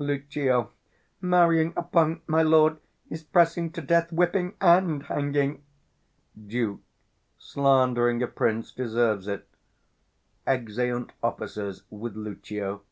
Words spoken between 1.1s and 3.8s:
Marrying a punk, my lord, is pressing to